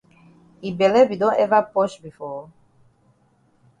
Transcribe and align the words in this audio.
Yi 0.63 0.69
bele 0.79 1.01
be 1.09 1.15
don 1.21 1.35
ever 1.43 1.61
posh 1.73 1.95
before? 2.07 2.43